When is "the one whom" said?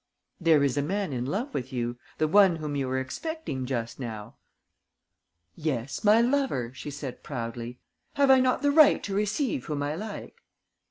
2.17-2.75